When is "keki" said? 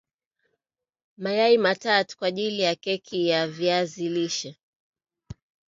2.75-3.27